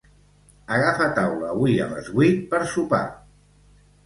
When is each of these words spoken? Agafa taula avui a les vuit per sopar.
Agafa 0.77 1.09
taula 1.19 1.49
avui 1.57 1.75
a 1.85 1.91
les 1.93 2.09
vuit 2.17 2.41
per 2.55 2.63
sopar. 2.73 3.05